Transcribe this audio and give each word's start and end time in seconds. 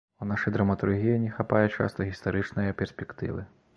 У 0.25 0.27
нашай 0.29 0.53
драматургіі 0.55 1.19
не 1.25 1.29
хапае 1.35 1.61
часта 1.75 2.07
гістарычнае 2.11 2.67
перспектывы. 2.81 3.41